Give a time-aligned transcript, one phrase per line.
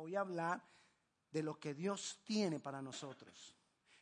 [0.00, 0.62] voy a hablar
[1.30, 3.56] de lo que Dios tiene para nosotros,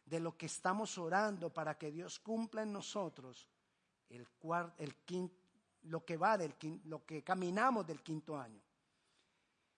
[0.05, 3.49] de lo que estamos orando para que Dios cumpla en nosotros
[4.09, 4.27] el,
[4.79, 5.31] el
[5.83, 6.55] lo que va del
[6.85, 8.61] lo que caminamos del quinto año.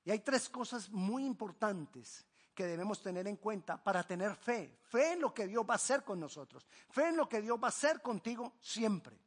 [0.04, 2.24] Y hay tres cosas muy importantes
[2.54, 4.78] que debemos tener en cuenta para tener fe.
[4.84, 6.66] Fe en lo que Dios va a hacer con nosotros.
[6.90, 9.18] Fe en lo que Dios va a hacer contigo siempre.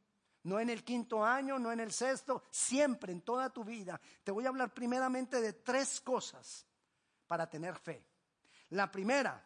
[0.42, 4.00] No en el quinto año, no en el sexto, siempre, en toda tu vida.
[4.24, 6.66] Te voy a hablar primeramente de tres cosas
[7.30, 8.04] para tener fe.
[8.70, 9.40] La primera,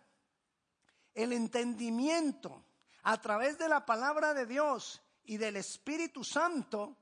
[1.12, 2.64] el entendimiento
[3.02, 6.96] a través de la palabra de Dios y del Espíritu Santo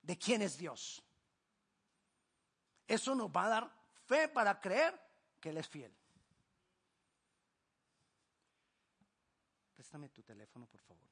[0.00, 1.04] de quién es Dios.
[2.86, 3.70] Eso nos va a dar
[4.06, 4.98] fe para creer
[5.38, 5.94] que Él es fiel.
[9.74, 11.10] Préstame tu teléfono, por favor.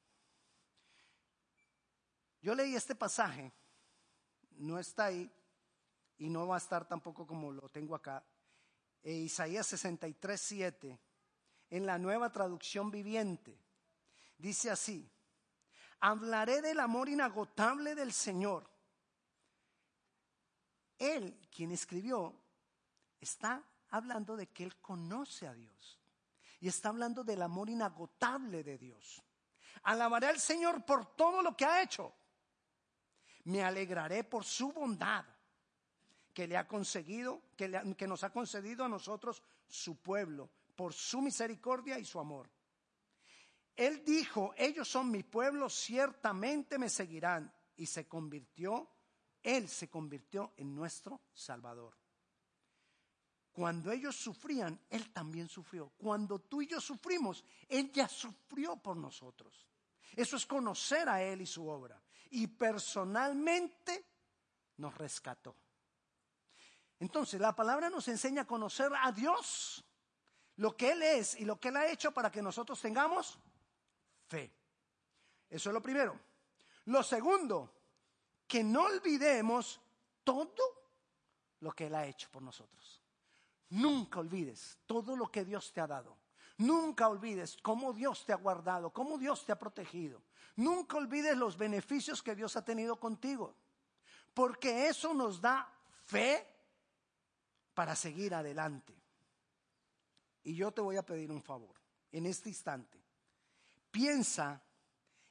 [2.40, 3.52] Yo leí este pasaje,
[4.52, 5.30] no está ahí
[6.16, 8.24] y no va a estar tampoco como lo tengo acá.
[9.06, 10.98] E Isaías 63, 7,
[11.70, 13.57] en la nueva traducción viviente,
[14.37, 15.09] dice así,
[16.01, 18.68] hablaré del amor inagotable del Señor.
[20.98, 22.35] Él, quien escribió,
[23.21, 26.01] está hablando de que Él conoce a Dios.
[26.59, 29.23] Y está hablando del amor inagotable de Dios.
[29.85, 32.13] Alabaré al Señor por todo lo que ha hecho.
[33.45, 35.24] Me alegraré por su bondad
[36.37, 41.23] que le ha conseguido, que, que nos ha concedido a nosotros su pueblo, por su
[41.23, 42.51] misericordia y su amor.
[43.74, 47.51] Él dijo, ellos son mi pueblo, ciertamente me seguirán.
[47.79, 48.87] Y se convirtió,
[49.42, 51.96] Él se convirtió en nuestro Salvador.
[53.51, 55.95] Cuando ellos sufrían, Él también sufrió.
[55.96, 59.66] Cuando tú y yo sufrimos, Él ya sufrió por nosotros.
[60.14, 61.98] Eso es conocer a Él y su obra.
[62.29, 64.04] Y personalmente
[64.76, 65.56] nos rescató.
[66.98, 69.84] Entonces, la palabra nos enseña a conocer a Dios,
[70.56, 73.38] lo que Él es y lo que Él ha hecho para que nosotros tengamos
[74.28, 74.52] fe.
[75.50, 76.18] Eso es lo primero.
[76.86, 77.72] Lo segundo,
[78.46, 79.80] que no olvidemos
[80.24, 80.62] todo
[81.60, 83.02] lo que Él ha hecho por nosotros.
[83.70, 86.16] Nunca olvides todo lo que Dios te ha dado.
[86.58, 90.22] Nunca olvides cómo Dios te ha guardado, cómo Dios te ha protegido.
[90.56, 93.54] Nunca olvides los beneficios que Dios ha tenido contigo.
[94.32, 95.70] Porque eso nos da
[96.06, 96.55] fe
[97.76, 98.94] para seguir adelante.
[100.44, 101.76] Y yo te voy a pedir un favor
[102.10, 102.98] en este instante.
[103.91, 104.62] Piensa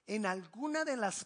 [0.05, 1.25] en alguna de las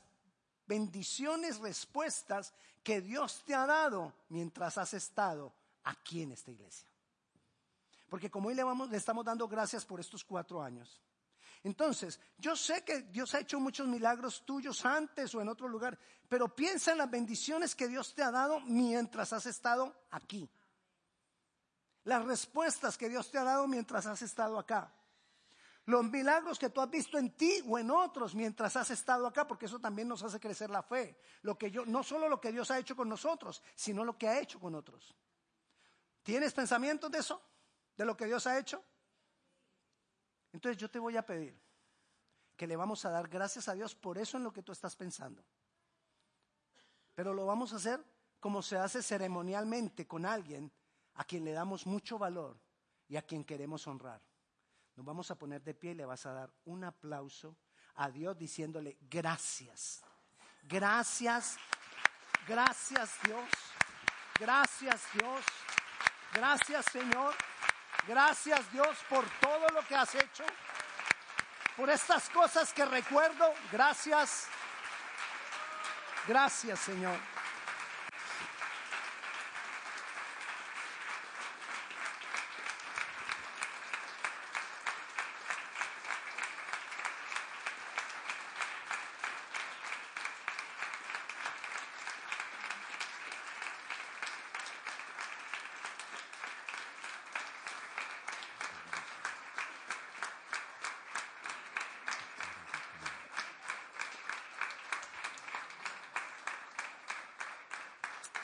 [0.66, 5.54] bendiciones, respuestas que Dios te ha dado mientras has estado
[5.84, 6.90] aquí en esta iglesia.
[8.08, 11.02] Porque como hoy le, vamos, le estamos dando gracias por estos cuatro años.
[11.64, 16.00] Entonces, yo sé que Dios ha hecho muchos milagros tuyos antes o en otro lugar,
[16.30, 20.50] pero piensa en las bendiciones que Dios te ha dado mientras has estado aquí.
[22.04, 24.94] Las respuestas que Dios te ha dado mientras has estado acá.
[25.86, 29.48] Los milagros que tú has visto en ti o en otros mientras has estado acá,
[29.48, 31.20] porque eso también nos hace crecer la fe.
[31.42, 34.28] Lo que yo, no solo lo que Dios ha hecho con nosotros, sino lo que
[34.28, 35.16] ha hecho con otros.
[36.24, 37.42] ¿Tienes pensamientos de eso?
[38.00, 38.82] de lo que Dios ha hecho?
[40.54, 41.62] Entonces yo te voy a pedir
[42.56, 44.96] que le vamos a dar gracias a Dios por eso en lo que tú estás
[44.96, 45.44] pensando.
[47.14, 48.02] Pero lo vamos a hacer
[48.40, 50.72] como se hace ceremonialmente con alguien
[51.20, 52.58] a quien le damos mucho valor
[53.10, 54.22] y a quien queremos honrar.
[54.96, 57.58] Nos vamos a poner de pie y le vas a dar un aplauso
[57.96, 60.02] a Dios diciéndole gracias.
[60.64, 61.58] Gracias,
[62.48, 63.50] gracias Dios,
[64.40, 65.44] gracias Dios,
[66.34, 67.36] gracias Señor.
[68.08, 70.46] Gracias Dios por todo lo que has hecho,
[71.76, 73.54] por estas cosas que recuerdo.
[73.74, 74.48] Gracias.
[76.26, 77.39] Gracias Señor.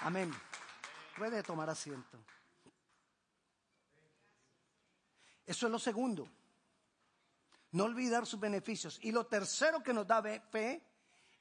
[0.05, 0.31] Amén.
[1.17, 2.19] Puede tomar asiento.
[5.43, 6.29] Eso es lo segundo.
[7.71, 8.99] No olvidar sus beneficios.
[9.01, 10.79] Y lo tercero que nos da fe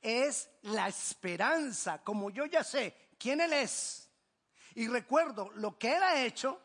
[0.01, 2.03] es la esperanza.
[2.03, 4.09] Como yo ya sé quién Él es
[4.75, 6.59] y recuerdo lo que Él ha hecho,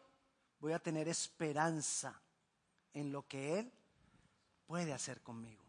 [0.61, 2.17] voy a tener esperanza
[2.93, 3.73] en lo que Él
[4.65, 5.65] puede hacer conmigo,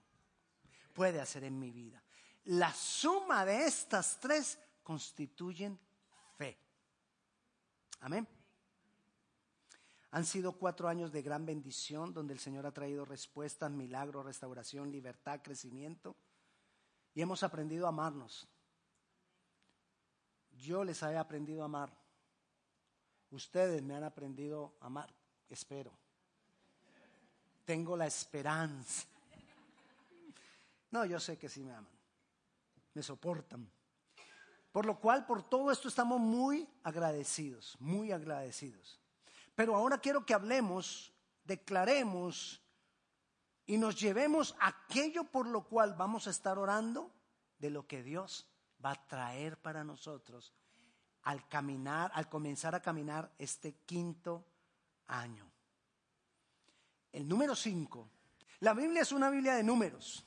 [0.95, 2.01] puede hacer en mi vida.
[2.45, 5.77] La suma de estas tres constituyen
[8.01, 8.27] Amén.
[10.13, 14.91] Han sido cuatro años de gran bendición donde el Señor ha traído respuestas, milagros, restauración,
[14.91, 16.17] libertad, crecimiento.
[17.15, 18.49] Y hemos aprendido a amarnos.
[20.53, 21.93] Yo les he aprendido a amar.
[23.31, 25.15] Ustedes me han aprendido a amar,
[25.49, 25.93] espero.
[27.65, 29.07] Tengo la esperanza.
[30.91, 31.89] No, yo sé que sí me aman.
[32.95, 33.71] Me soportan.
[34.73, 39.01] Por lo cual, por todo esto estamos muy agradecidos, muy agradecidos.
[39.55, 41.13] Pero ahora quiero que hablemos,
[41.45, 42.63] declaremos
[43.67, 47.13] y nos llevemos aquello por lo cual vamos a estar orando
[47.59, 48.47] de lo que Dios
[48.85, 50.55] va a traer para nosotros
[51.23, 54.45] al caminar, al comenzar a caminar este quinto
[55.09, 55.51] año.
[57.13, 58.09] El número cinco.
[58.61, 60.25] La Biblia es una Biblia de números.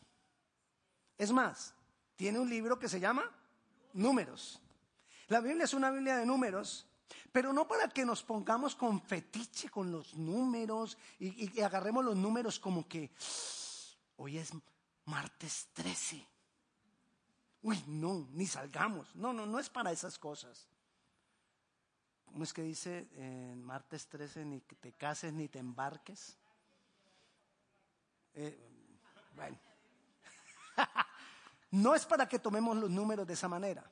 [1.17, 1.73] Es más,
[2.15, 3.23] tiene un libro que se llama
[3.93, 4.59] Números.
[5.27, 6.85] La Biblia es una Biblia de números,
[7.31, 12.59] pero no para que nos pongamos con fetiche con los números y, agarremos los números
[12.59, 13.11] como que
[14.17, 14.51] hoy es
[15.05, 16.27] martes 13.
[17.61, 19.15] Uy, no, ni salgamos.
[19.15, 20.67] No, no, no es para esas cosas.
[22.25, 26.37] ¿Cómo es que dice en martes 13 ni te cases ni te embarques?
[28.33, 28.59] Eh,
[29.35, 29.57] bueno.
[31.73, 33.83] no es para que tomemos los números de esa manera.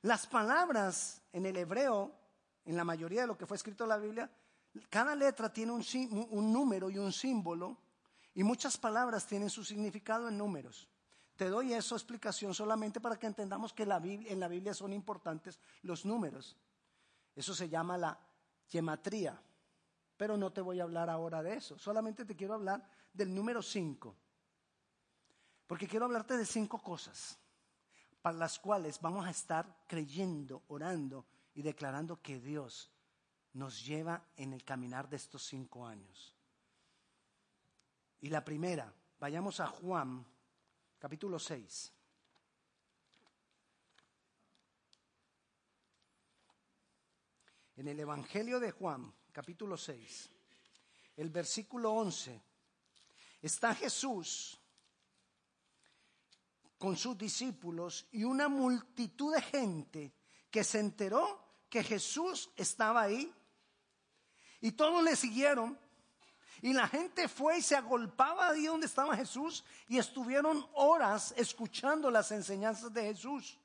[0.00, 2.14] Las palabras en el hebreo,
[2.64, 4.30] en la mayoría de lo que fue escrito en la Biblia,
[4.88, 5.84] cada letra tiene un,
[6.30, 7.76] un número y un símbolo,
[8.32, 10.88] y muchas palabras tienen su significado en números.
[11.36, 16.06] Te doy esa explicación solamente para que entendamos que en la Biblia son importantes los
[16.06, 16.56] números.
[17.36, 18.18] Eso se llama la
[18.68, 19.38] gematría.
[20.16, 21.78] Pero no te voy a hablar ahora de eso.
[21.78, 24.16] Solamente te quiero hablar del número 5.
[25.66, 27.38] Porque quiero hablarte de cinco cosas
[28.22, 32.90] para las cuales vamos a estar creyendo, orando y declarando que Dios
[33.52, 36.34] nos lleva en el caminar de estos cinco años.
[38.20, 40.24] Y la primera, vayamos a Juan,
[40.98, 41.92] capítulo 6.
[47.76, 50.30] en el Evangelio de Juan, capítulo 6,
[51.16, 52.40] el versículo 11,
[53.42, 54.58] está Jesús
[56.84, 60.12] con sus discípulos y una multitud de gente
[60.50, 63.34] que se enteró que Jesús estaba ahí.
[64.60, 65.78] Y todos le siguieron.
[66.60, 72.10] Y la gente fue y se agolpaba ahí donde estaba Jesús y estuvieron horas escuchando
[72.10, 73.58] las enseñanzas de Jesús.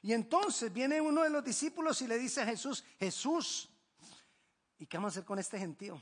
[0.00, 3.68] Y entonces viene uno de los discípulos y le dice a Jesús, Jesús,
[4.78, 6.00] ¿y qué vamos a hacer con este gentío?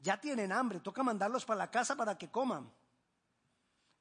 [0.00, 2.72] Ya tienen hambre, toca mandarlos para la casa para que coman.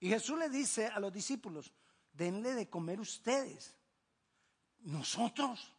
[0.04, 1.72] Y Jesús le dice a los discípulos,
[2.12, 3.74] denle de comer ustedes.
[4.80, 5.72] Nosotros,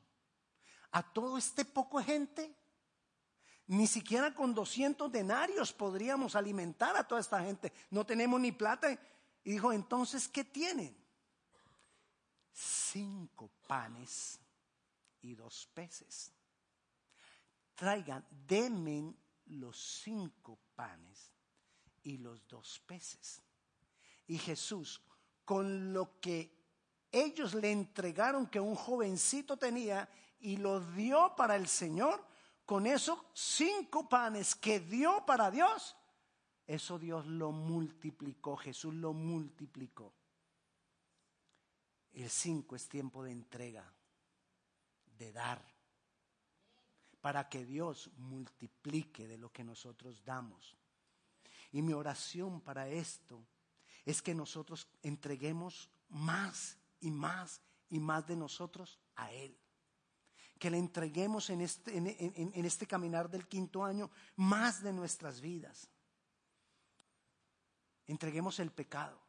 [0.92, 2.56] a todo este poco gente,
[3.66, 7.70] ni siquiera con 200 denarios podríamos alimentar a toda esta gente.
[7.90, 8.98] No tenemos ni plata.
[9.44, 10.96] Y dijo, entonces, ¿qué tienen?
[12.50, 14.40] cinco panes
[15.20, 16.32] y dos peces.
[17.74, 19.14] Traigan, denme
[19.48, 21.30] los cinco panes
[22.04, 23.44] y los dos peces.
[24.26, 25.02] Y Jesús,
[25.44, 26.54] con lo que
[27.12, 30.08] ellos le entregaron que un jovencito tenía
[30.40, 32.24] y lo dio para el Señor,
[32.66, 35.96] con esos cinco panes que dio para Dios,
[36.66, 40.14] eso Dios lo multiplicó, Jesús lo multiplicó.
[42.12, 43.93] El cinco es tiempo de entrega,
[45.19, 45.62] de dar,
[47.20, 50.76] para que Dios multiplique de lo que nosotros damos.
[51.72, 53.46] Y mi oración para esto
[54.05, 59.56] es que nosotros entreguemos más y más y más de nosotros a Él.
[60.58, 65.89] Que le entreguemos en este, en, este caminar del quinto año más de nuestras vidas.
[68.06, 69.25] Entreguemos el pecado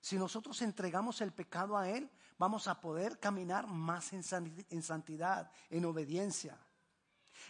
[0.00, 4.22] si nosotros entregamos el pecado a Él, vamos a poder caminar más en
[4.82, 6.56] santidad, en obediencia.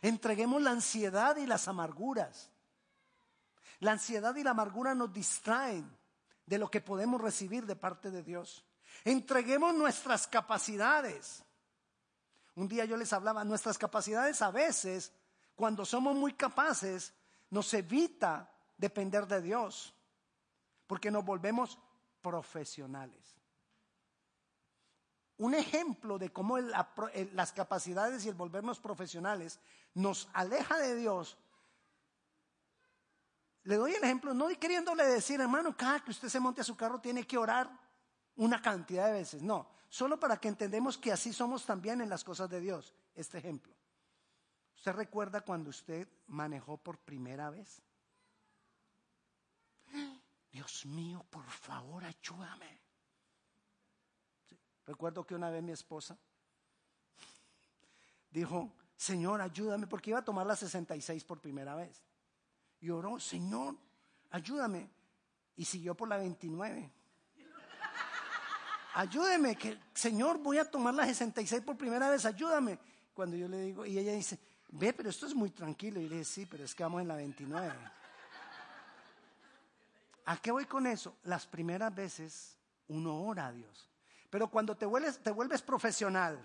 [0.03, 2.50] Entreguemos la ansiedad y las amarguras.
[3.80, 5.97] La ansiedad y la amargura nos distraen
[6.47, 8.64] de lo que podemos recibir de parte de Dios.
[9.04, 11.44] Entreguemos nuestras capacidades.
[12.54, 15.12] Un día yo les hablaba, nuestras capacidades a veces,
[15.54, 17.12] cuando somos muy capaces,
[17.50, 19.94] nos evita depender de Dios,
[20.87, 21.78] porque nos volvemos
[22.20, 23.37] profesionales.
[25.37, 29.61] Un ejemplo de cómo las capacidades y el volvernos profesionales
[29.94, 31.37] nos aleja de Dios.
[33.68, 36.75] Le doy el ejemplo, no queriéndole decir, hermano, cada que usted se monte a su
[36.75, 37.70] carro tiene que orar
[38.37, 39.42] una cantidad de veces.
[39.42, 42.94] No, solo para que entendamos que así somos también en las cosas de Dios.
[43.14, 43.75] Este ejemplo.
[44.75, 47.82] ¿Usted recuerda cuando usted manejó por primera vez?
[50.50, 52.80] Dios mío, por favor, ayúdame.
[54.87, 56.16] Recuerdo que una vez mi esposa
[58.30, 62.02] dijo, Señor, ayúdame, porque iba a tomar la 66 por primera vez.
[62.80, 63.76] Y oró, Señor,
[64.30, 64.88] ayúdame.
[65.56, 66.92] Y siguió por la 29.
[68.94, 72.78] Ayúdeme, que Señor, voy a tomar la 66 por primera vez, ayúdame.
[73.14, 74.38] Cuando yo le digo, y ella dice,
[74.70, 76.00] ve, pero esto es muy tranquilo.
[76.00, 77.75] Y le dije, sí, pero es que vamos en la 29.
[80.26, 81.16] ¿A qué voy con eso?
[81.25, 82.56] Las primeras veces
[82.88, 83.88] uno ora a Dios.
[84.30, 86.38] Pero cuando te vuelves, te vuelves profesional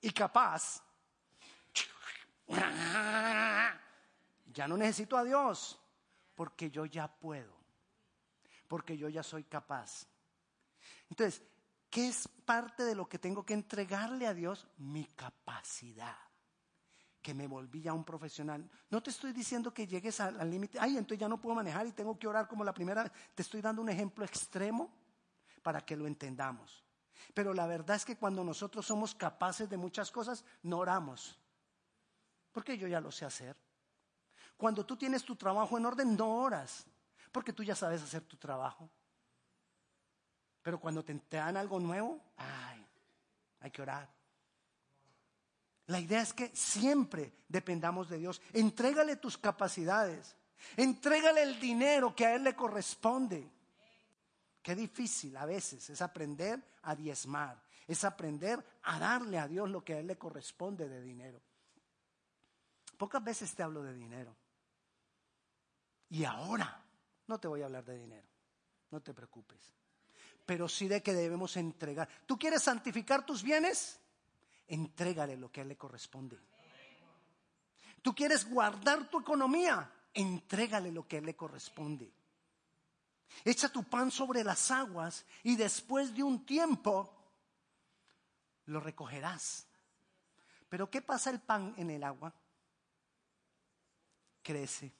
[0.00, 0.82] y capaz,
[4.52, 5.80] ya no necesito a Dios,
[6.34, 7.54] porque yo ya puedo,
[8.68, 10.06] porque yo ya soy capaz.
[11.08, 11.42] Entonces,
[11.88, 14.66] ¿qué es parte de lo que tengo que entregarle a Dios?
[14.78, 16.16] Mi capacidad
[17.20, 18.68] que me volví ya un profesional.
[18.88, 21.92] No te estoy diciendo que llegues al límite, ay, entonces ya no puedo manejar y
[21.92, 23.12] tengo que orar como la primera vez.
[23.34, 24.90] Te estoy dando un ejemplo extremo
[25.62, 26.82] para que lo entendamos.
[27.34, 31.38] Pero la verdad es que cuando nosotros somos capaces de muchas cosas, no oramos.
[32.52, 33.56] Porque yo ya lo sé hacer.
[34.60, 36.84] Cuando tú tienes tu trabajo en orden, no oras.
[37.32, 38.90] Porque tú ya sabes hacer tu trabajo.
[40.60, 42.86] Pero cuando te, te dan algo nuevo, ay,
[43.60, 44.06] hay que orar.
[45.86, 48.42] La idea es que siempre dependamos de Dios.
[48.52, 50.36] Entrégale tus capacidades.
[50.76, 53.50] Entrégale el dinero que a Él le corresponde.
[54.62, 59.82] Qué difícil a veces es aprender a diezmar, es aprender a darle a Dios lo
[59.82, 61.40] que a Él le corresponde de dinero.
[62.98, 64.36] Pocas veces te hablo de dinero.
[66.10, 66.84] Y ahora
[67.26, 68.28] no te voy a hablar de dinero,
[68.90, 69.58] no te preocupes.
[70.44, 72.08] Pero sí de que debemos entregar.
[72.26, 74.00] ¿Tú quieres santificar tus bienes?
[74.70, 76.38] entrégale lo que a él le corresponde.
[78.02, 82.10] Tú quieres guardar tu economía, entrégale lo que a él le corresponde.
[83.44, 87.12] Echa tu pan sobre las aguas y después de un tiempo
[88.66, 89.66] lo recogerás.
[90.68, 92.32] Pero ¿qué pasa el pan en el agua?
[94.42, 94.92] Crece.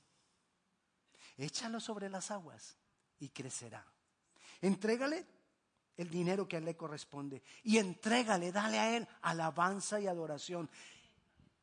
[1.40, 2.76] Échalo sobre las aguas
[3.18, 3.84] y crecerá.
[4.60, 5.26] Entrégale
[5.96, 7.42] el dinero que a él le corresponde.
[7.62, 10.70] Y entrégale, dale a él alabanza y adoración.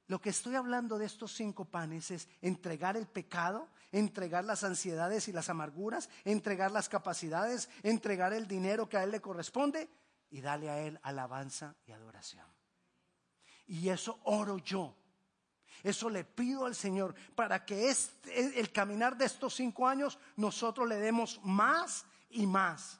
[0.07, 5.27] Lo que estoy hablando de estos cinco panes es entregar el pecado, entregar las ansiedades
[5.27, 9.89] y las amarguras, entregar las capacidades, entregar el dinero que a él le corresponde
[10.29, 12.45] y dale a él alabanza y adoración.
[13.67, 14.95] Y eso oro yo.
[15.83, 20.87] Eso le pido al Señor para que este, el caminar de estos cinco años nosotros
[20.87, 22.99] le demos más y más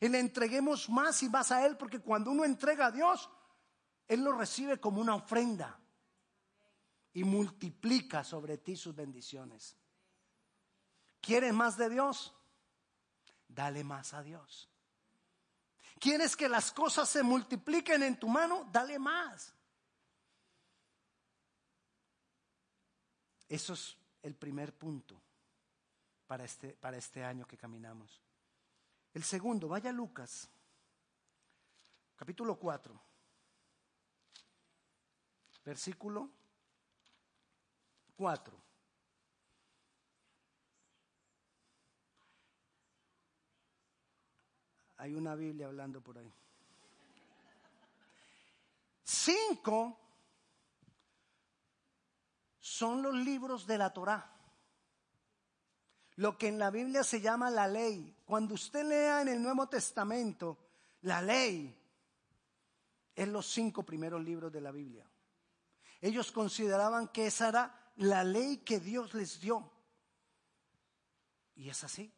[0.00, 3.28] y le entreguemos más y más a Él, porque cuando uno entrega a Dios,
[4.06, 5.78] Él lo recibe como una ofrenda
[7.12, 9.76] y multiplica sobre ti sus bendiciones.
[11.20, 12.34] ¿Quieres más de Dios?
[13.48, 14.68] Dale más a Dios.
[15.98, 18.68] ¿Quieres que las cosas se multipliquen en tu mano?
[18.70, 19.52] Dale más.
[23.48, 25.20] Eso es el primer punto
[26.26, 28.20] para este, para este año que caminamos.
[29.14, 30.48] El segundo, vaya Lucas,
[32.14, 33.00] capítulo 4,
[35.64, 36.30] versículo
[38.16, 38.68] 4.
[44.98, 46.32] Hay una Biblia hablando por ahí.
[49.04, 50.07] Cinco
[52.78, 54.38] son los libros de la Torá
[56.18, 58.16] lo que en la Biblia se llama la ley.
[58.24, 60.58] Cuando usted lea en el Nuevo Testamento
[61.02, 61.72] la ley,
[63.14, 65.08] es los cinco primeros libros de la Biblia.
[66.00, 69.70] Ellos consideraban que esa era la ley que Dios les dio.
[71.54, 72.12] Y es así.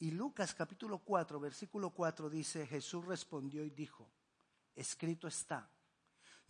[0.00, 4.10] Y Lucas capítulo 4, versículo 4 dice, Jesús respondió y dijo,
[4.74, 5.70] escrito está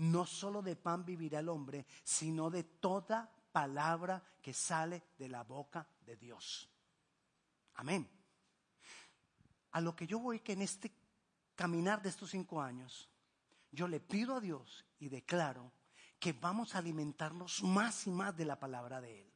[0.00, 5.42] no solo de pan vivirá el hombre, sino de toda palabra que sale de la
[5.42, 6.68] boca de Dios.
[7.74, 8.08] Amén.
[9.72, 10.92] A lo que yo voy que en este
[11.54, 13.10] caminar de estos cinco años,
[13.70, 15.70] yo le pido a Dios y declaro
[16.18, 19.32] que vamos a alimentarnos más y más de la palabra de Él.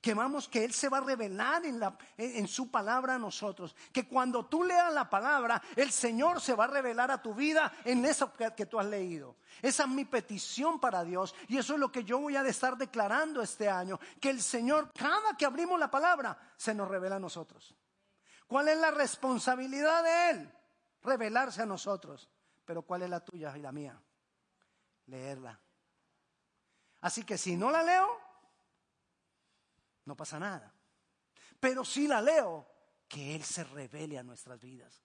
[0.00, 3.74] Que vamos, que Él se va a revelar en, la, en, su palabra a nosotros.
[3.92, 7.72] Que cuando tú leas la palabra, el Señor se va a revelar a tu vida
[7.84, 9.36] en eso que, que, tú has leído.
[9.62, 11.34] Esa es mi petición para Dios.
[11.48, 13.98] Y eso es lo que yo voy a estar declarando este año.
[14.20, 17.74] Que el Señor, cada que abrimos la palabra, se nos revela a nosotros.
[18.46, 20.52] ¿Cuál es la responsabilidad de Él?
[21.02, 22.28] Revelarse a nosotros.
[22.64, 24.00] pero ¿cuál es la tuya y la mía?
[25.06, 25.58] Leerla.
[27.00, 28.19] Así que si no la leo,
[30.10, 30.74] no pasa nada.
[31.60, 32.66] Pero si la leo,
[33.06, 35.04] que Él se revele a nuestras vidas,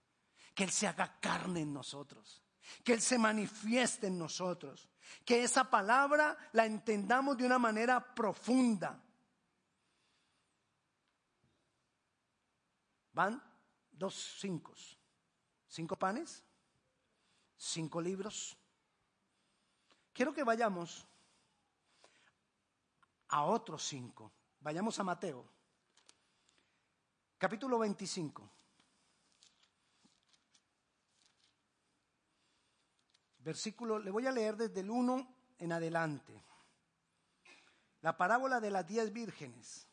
[0.56, 2.42] que Él se haga carne en nosotros,
[2.84, 4.90] que Él se manifieste en nosotros,
[5.24, 9.00] que esa palabra la entendamos de una manera profunda.
[13.14, 13.40] Van
[13.92, 14.74] dos cinco,
[15.68, 16.44] cinco panes,
[17.56, 18.58] cinco libros.
[20.14, 21.06] Quiero que vayamos
[23.28, 24.34] a otros cinco.
[24.66, 25.46] Vayamos a Mateo,
[27.38, 28.50] capítulo 25.
[33.38, 36.44] Versículo, le voy a leer desde el 1 en adelante.
[38.02, 39.88] La parábola de las diez vírgenes.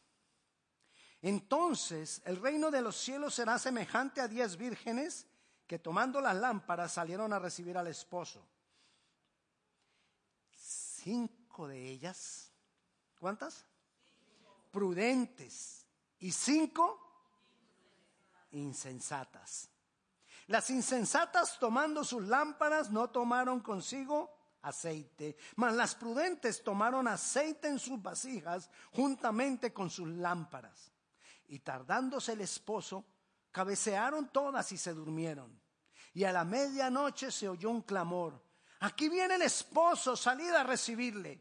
[1.21, 5.26] Entonces el reino de los cielos será semejante a diez vírgenes
[5.67, 8.43] que tomando las lámparas salieron a recibir al esposo.
[10.50, 12.50] Cinco de ellas,
[13.21, 13.67] ¿cuántas?
[14.73, 15.87] Prudentes
[16.19, 16.99] y cinco
[18.50, 19.69] insensatas.
[20.49, 24.31] Las insensatas tomando sus lámparas no tomaron consigo
[24.62, 30.91] aceite, mas las prudentes tomaron aceite en sus vasijas juntamente con sus lámparas.
[31.49, 33.05] Y tardándose el esposo,
[33.50, 35.61] cabecearon todas y se durmieron.
[36.14, 38.43] Y a la medianoche se oyó un clamor.
[38.81, 41.41] Aquí viene el esposo, salid a recibirle.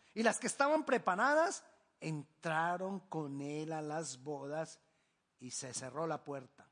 [0.13, 1.63] y las que estaban preparadas
[1.99, 4.79] entraron con él a las bodas
[5.39, 6.67] y se cerró la puerta.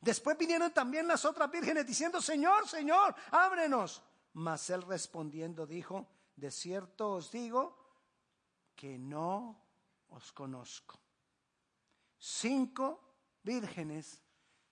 [0.00, 4.02] Después vinieron también las otras vírgenes diciendo, Señor, Señor, ábrenos.
[4.34, 7.76] Mas él respondiendo dijo, de cierto os digo
[8.76, 9.60] que no
[10.10, 11.00] os conozco.
[12.18, 13.00] Cinco
[13.42, 14.22] vírgenes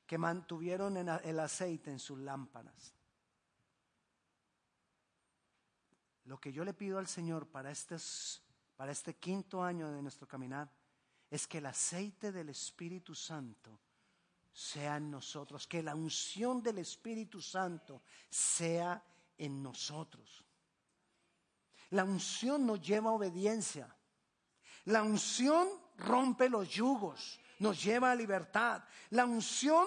[0.07, 2.96] que mantuvieron el aceite en sus lámparas.
[6.27, 7.97] Lo que yo le pido al Señor para este,
[8.77, 10.69] para este quinto año de nuestro caminar
[11.31, 13.81] es que el aceite del Espíritu Santo
[14.53, 19.03] sea en nosotros, que la unción del Espíritu Santo sea
[19.39, 20.45] en nosotros.
[21.91, 23.95] La unción nos lleva a obediencia.
[24.87, 28.83] La unción rompe los yugos, nos lleva a libertad.
[29.11, 29.87] La unción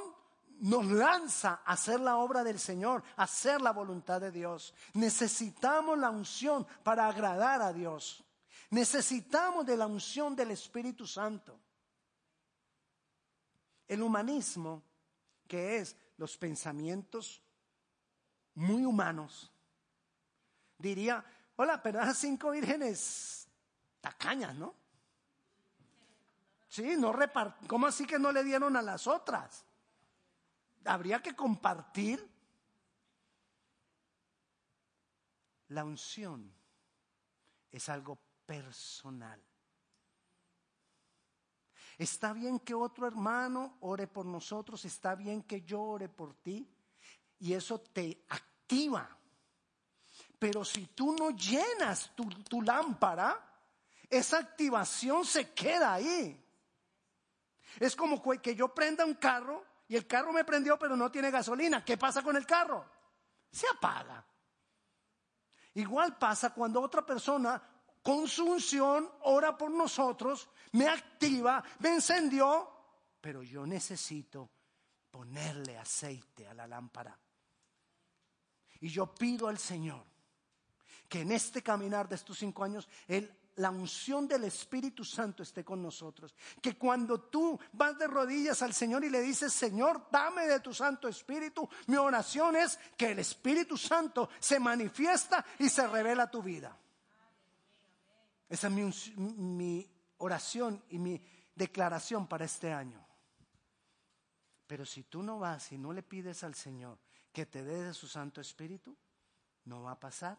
[0.60, 4.74] nos lanza a hacer la obra del Señor, a hacer la voluntad de Dios.
[4.93, 8.24] Necesitamos la unción para agradar a Dios.
[8.72, 11.60] Necesitamos de la unción del Espíritu Santo.
[13.88, 14.84] El humanismo,
[15.48, 17.41] que es los pensamientos
[18.56, 19.52] muy humanos,
[20.78, 21.24] diría,
[21.56, 23.48] hola, pero esas cinco vírgenes
[24.02, 24.76] tacañas, ¿no?
[26.67, 29.65] Sí, no repart ¿Cómo así que no le dieron a las otras?
[30.86, 32.26] Habría que compartir
[35.70, 36.52] la unción.
[37.72, 39.42] Es algo personal.
[41.98, 46.65] Está bien que otro hermano ore por nosotros, está bien que yo ore por ti
[47.39, 49.18] y eso te activa.
[50.39, 53.38] Pero si tú no llenas tu, lámpara,
[54.10, 56.42] esa activación se queda ahí.
[57.78, 61.32] Es como que yo prenda un carro y el carro me prendió pero no tiene
[61.32, 61.84] gasolina.
[61.84, 62.86] ¿Qué pasa con el carro?
[63.52, 64.23] Se apaga.
[65.73, 67.62] Igual pasa cuando otra persona
[68.04, 72.69] con su unción ora por nosotros, me activa, me encendió,
[73.19, 74.52] pero yo necesito
[75.10, 77.19] ponerle aceite a la lámpara.
[78.82, 80.06] Y yo pido al Señor
[81.08, 82.88] que en este caminar de estos cinco años,
[83.60, 86.34] la unción del Espíritu Santo esté con nosotros.
[86.62, 90.74] Que cuando tú vas de rodillas al Señor y le dices, Señor, dame de tu
[90.74, 96.41] Santo Espíritu, mi oración es que el Espíritu Santo se manifiesta y se revela tu
[96.41, 96.76] vida.
[98.48, 99.88] Esa es mi,
[100.19, 101.22] oración y mi
[101.54, 103.06] declaración para este año.
[104.67, 106.98] Pero si tú no vas y no le pides al Señor
[107.34, 108.95] que te dé de su Santo Espíritu,
[109.65, 110.38] no va a pasar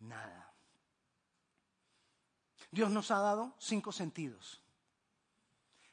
[0.00, 0.52] nada.
[2.72, 4.60] Dios nos ha dado cinco sentidos.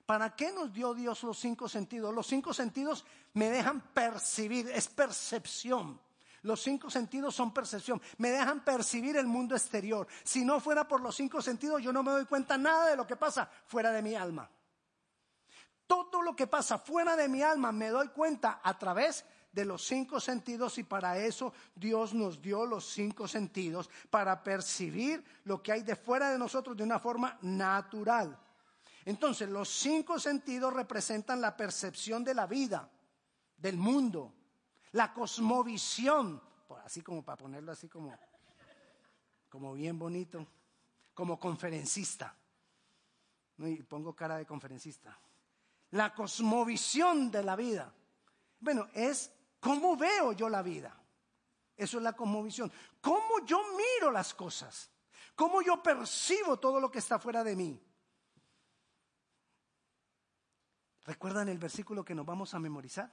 [0.05, 2.11] ¿Para qué nos dio Dios los cinco sentidos?
[2.15, 6.01] Los cinco sentidos me dejan percibir, es percepción.
[6.41, 10.07] Los cinco sentidos son percepción, me dejan percibir el mundo exterior.
[10.23, 13.05] Si no fuera por los cinco sentidos, yo no me doy cuenta nada de lo
[13.05, 14.49] que pasa fuera de mi alma.
[15.85, 19.85] Todo lo que pasa fuera de mi alma me doy cuenta a través de los
[19.85, 25.71] cinco sentidos y para eso Dios nos dio los cinco sentidos, para percibir lo que
[25.71, 28.37] hay de fuera de nosotros de una forma natural.
[29.05, 32.89] Entonces, los cinco sentidos representan la percepción de la vida,
[33.57, 34.33] del mundo,
[34.91, 36.41] la cosmovisión,
[36.83, 38.15] así como para ponerlo así como,
[39.49, 40.45] como bien bonito,
[41.13, 42.35] como conferencista.
[43.57, 45.19] Y pongo cara de conferencista.
[45.91, 47.93] La cosmovisión de la vida.
[48.59, 50.95] Bueno, es cómo veo yo la vida.
[51.75, 52.71] Eso es la cosmovisión.
[53.01, 54.89] Cómo yo miro las cosas.
[55.35, 57.81] Cómo yo percibo todo lo que está fuera de mí.
[61.05, 63.11] ¿Recuerdan el versículo que nos vamos a memorizar?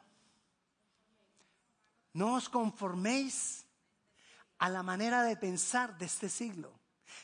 [2.12, 3.64] No os conforméis
[4.58, 6.72] a la manera de pensar de este siglo,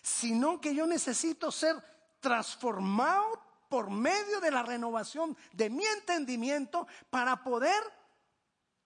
[0.02, 1.76] sino que yo necesito ser
[2.20, 7.82] transformado por medio de la renovación de mi entendimiento para poder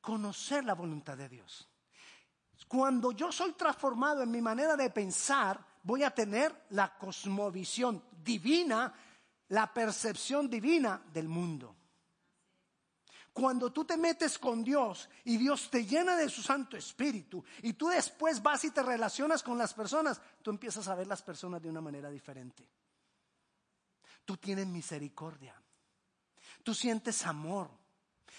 [0.07, 1.69] conocer la voluntad de Dios.
[2.69, 8.95] Cuando yo soy transformado en mi manera de pensar, voy a tener la cosmovisión divina,
[9.49, 11.75] la percepción divina del mundo.
[13.33, 17.73] Cuando tú te metes con Dios y Dios te llena de su Santo Espíritu y
[17.73, 21.61] tú después vas y te relacionas con las personas, tú empiezas a ver las personas
[21.61, 22.65] de una manera diferente.
[24.25, 25.61] Tú tienes misericordia.
[26.63, 27.86] Tú sientes amor.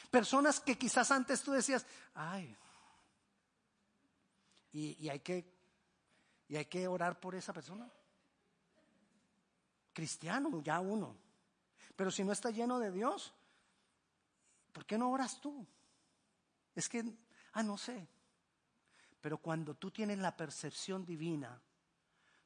[0.10, 2.56] Personas que quizás antes tú decías, ay,
[4.72, 5.52] y, hay, que,
[6.48, 7.90] y hay que orar por esa persona.
[9.92, 11.18] Cristiano, ya uno.
[11.96, 13.34] Pero si no está lleno de Dios,
[14.72, 15.66] ¿por qué no oras tú?
[16.76, 17.04] Es que,
[17.54, 18.08] ah, no sé.
[19.20, 21.60] Pero cuando tú tienes la percepción divina,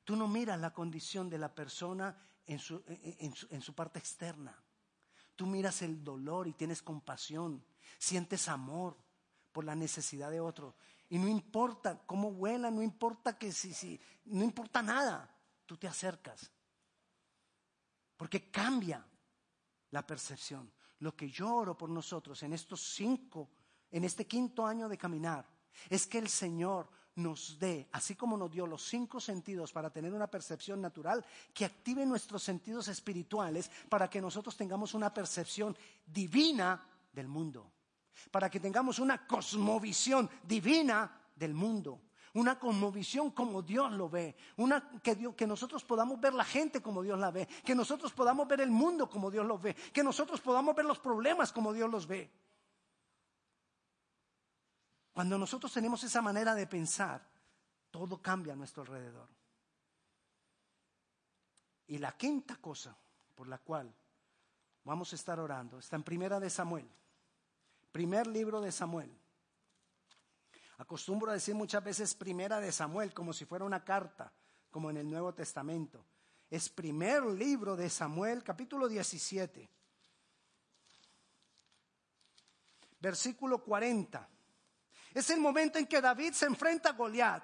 [0.06, 4.58] tú no miras la condición de la persona en su, en su, parte externa.
[5.42, 7.66] Tú miras el dolor y tienes compasión,
[7.98, 8.96] sientes amor
[9.52, 10.76] por la necesidad de otro.
[11.10, 15.88] Y no importa cómo huela, no importa que si, si, no importa nada, tú te
[15.88, 16.52] acercas.
[18.16, 19.04] Porque cambia
[19.90, 23.50] la percepción lo que yo oro por nosotros en estos cinco,
[23.90, 25.50] en este quinto año de caminar,
[25.90, 30.14] es que el Señor nos dé, así como nos dio los cinco sentidos para tener
[30.14, 36.82] una percepción natural, que active nuestros sentidos espirituales para que nosotros tengamos una percepción divina
[37.12, 37.72] del mundo,
[38.32, 42.02] para que tengamos una cosmovisión divina del mundo.
[42.34, 47.02] Una conmovisión como Dios lo ve, una, que, que nosotros podamos ver la gente como
[47.04, 50.40] Dios la ve, que nosotros podamos ver el mundo como Dios lo ve, que nosotros
[50.40, 52.32] podamos ver los problemas como Dios los ve.
[55.14, 57.22] Cuando nosotros tenemos esa manera de pensar,
[57.90, 59.28] todo cambia a nuestro alrededor.
[61.88, 62.96] Y la quinta cosa
[63.36, 63.94] por la cual
[64.86, 66.90] vamos a estar orando está en Primera de Samuel,
[67.92, 69.12] primer libro de Samuel.
[70.78, 74.32] Acostumbro a decir muchas veces primera de Samuel como si fuera una carta,
[74.72, 76.06] como en el Nuevo Testamento.
[76.50, 79.70] Es primer libro de Samuel, capítulo 17,
[83.00, 84.28] versículo 40.
[85.14, 87.44] Es el momento en que David se enfrenta a Goliat.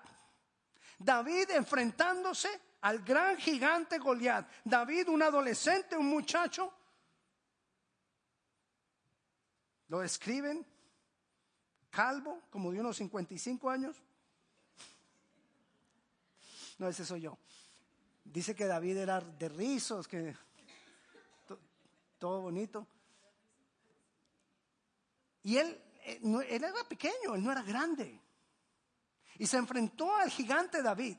[0.99, 2.49] David enfrentándose
[2.81, 4.49] al gran gigante Goliat.
[4.63, 6.73] David, un adolescente, un muchacho.
[9.89, 10.65] Lo describen
[11.89, 13.97] calvo, como de unos 55 años.
[16.77, 17.37] No, ese soy yo.
[18.23, 20.35] Dice que David era de rizos, que
[22.19, 22.87] todo bonito.
[25.43, 28.21] Y él, él era pequeño, él no era grande.
[29.37, 31.17] Y se enfrentó al gigante David,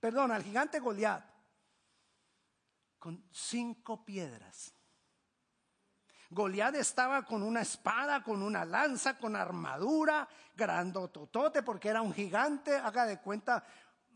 [0.00, 1.24] perdón, al gigante Goliat,
[2.98, 4.72] con cinco piedras.
[6.30, 12.76] Goliat estaba con una espada, con una lanza, con armadura, grandototote, porque era un gigante,
[12.76, 13.64] haga de cuenta,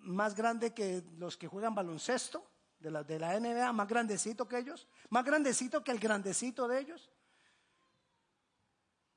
[0.02, 2.44] más grande que los que juegan baloncesto
[2.78, 6.80] de la, de la NBA, más grandecito que ellos, más grandecito que el grandecito de
[6.80, 7.10] ellos.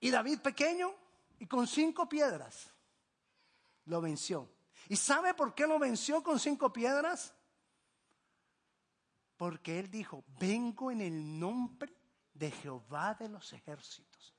[0.04, 0.94] Y David pequeño
[1.39, 2.70] y con cinco piedras
[3.86, 4.50] lo venció.
[4.89, 7.34] ¿Y sabe por qué lo venció con cinco piedras?
[9.38, 11.96] Porque él dijo, vengo en el nombre
[12.34, 14.36] de Jehová de los ejércitos.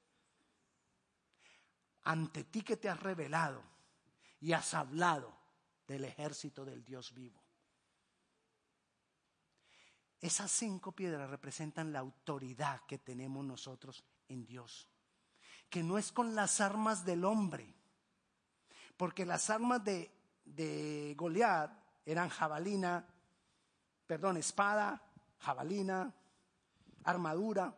[2.02, 3.64] Ante ti que te has revelado
[4.40, 5.34] y has hablado
[5.86, 7.42] del ejército del Dios vivo.
[10.20, 14.90] Esas cinco piedras representan la autoridad que tenemos nosotros en Dios,
[15.74, 17.74] que no es con las armas del hombre,
[18.96, 20.08] Porque las armas de,
[20.44, 21.68] de Goliat
[22.06, 23.04] eran jabalina,
[24.06, 25.02] perdón, espada,
[25.40, 26.14] jabalina,
[27.02, 27.76] armadura,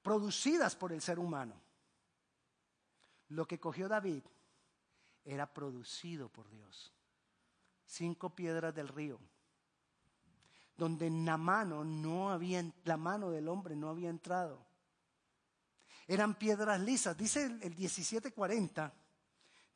[0.00, 1.60] producidas por el ser humano.
[3.30, 4.22] Lo que cogió David
[5.24, 6.92] era producido por Dios.
[7.84, 9.18] Cinco piedras del río,
[10.76, 14.67] donde en la mano no había, la mano del hombre no había entrado.
[16.08, 17.16] Eran piedras lisas.
[17.16, 18.92] Dice el, el 1740,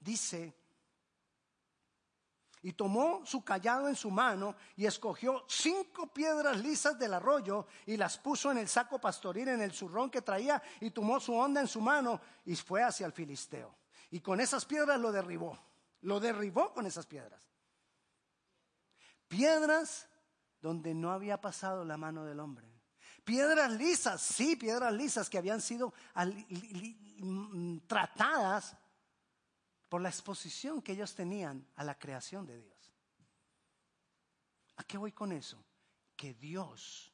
[0.01, 0.57] dice
[2.65, 7.97] y tomó su callado en su mano y escogió cinco piedras lisas del arroyo y
[7.97, 11.61] las puso en el saco pastoril en el zurrón que traía y tomó su onda
[11.61, 13.75] en su mano y fue hacia el filisteo.
[14.11, 15.59] Y con esas piedras lo derribó.
[16.03, 17.43] Lo derribó con esas piedras.
[19.27, 20.09] Piedras
[20.61, 22.72] donde no había pasado la mano del hombre.
[23.25, 25.95] Piedras lisas, sí, piedras lisas que habían sido
[27.19, 28.77] mm, tratadas
[29.89, 32.93] por la exposición que ellos tenían a la creación de Dios.
[34.77, 35.63] ¿A qué voy con eso?
[36.17, 37.13] Que Dios,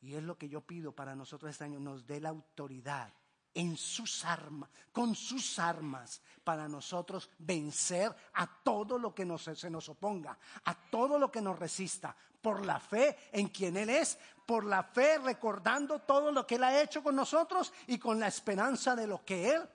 [0.00, 3.12] y es lo que yo pido para nosotros este año, nos dé la autoridad
[3.54, 9.70] en sus armas, con sus armas, para nosotros vencer a todo lo que nos, se
[9.70, 14.18] nos oponga, a todo lo que nos resista, por la fe en quien Él es,
[14.44, 18.26] por la fe recordando todo lo que Él ha hecho con nosotros y con la
[18.26, 19.68] esperanza de lo que Él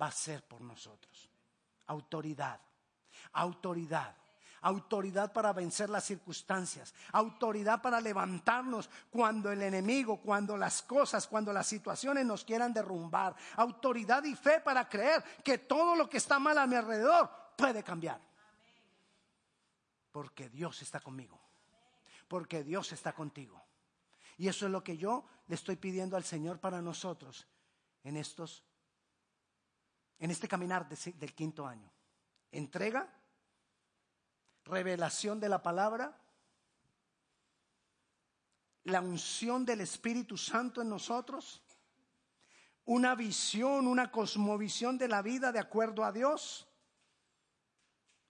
[0.00, 1.28] va a hacer por nosotros
[1.88, 2.60] autoridad,
[3.32, 4.14] autoridad.
[4.60, 11.52] Autoridad para vencer las circunstancias, autoridad para levantarnos cuando el enemigo, cuando las cosas, cuando
[11.52, 16.40] las situaciones nos quieran derrumbar, autoridad y fe para creer que todo lo que está
[16.40, 18.20] mal a mi alrededor puede cambiar.
[20.10, 21.38] Porque Dios está conmigo,
[22.28, 23.62] porque Dios está contigo.
[24.36, 27.48] Y eso es lo que yo le estoy pidiendo al Señor para nosotros
[28.04, 28.64] en estos
[30.20, 31.90] en este caminar del quinto año.
[32.50, 33.08] Entrega,
[34.64, 36.20] revelación de la palabra,
[38.84, 41.62] la unción del Espíritu Santo en nosotros,
[42.84, 46.66] una visión, una cosmovisión de la vida de acuerdo a Dios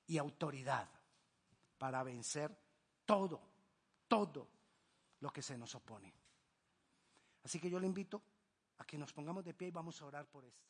[0.06, 0.88] y autoridad
[1.78, 2.54] para vencer
[3.04, 3.40] todo,
[4.08, 4.48] todo
[5.20, 6.12] lo que se nos opone.
[7.44, 8.22] Así que yo le invito
[8.78, 10.68] a que nos pongamos de pie y vamos a orar por esto.